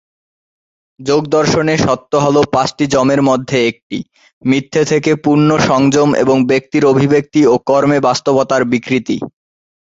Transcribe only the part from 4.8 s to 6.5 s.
থেকে পুণ্য সংযম এবং